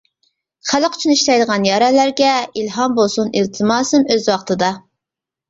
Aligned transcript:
خەلق 0.69 0.95
ئۈچۈن 0.97 1.11
ئىشلەيدىغان 1.15 1.67
يارەنلەرگە، 1.69 2.31
ئىلھام 2.63 2.97
بولسۇن 3.01 3.31
ئىلتىماسىم 3.43 4.09
ئۆز 4.17 4.27
ۋاقتىدا. 4.35 4.73